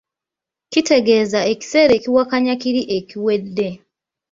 kitegeeza 0.71 1.39
ekiseera 1.51 1.91
ekiwakanya 1.99 2.53
kiri 2.61 2.81
ekiwedde. 2.97 3.69